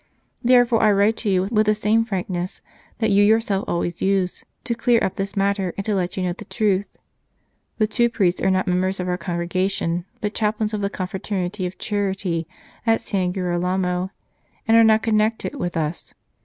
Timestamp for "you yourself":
3.11-3.65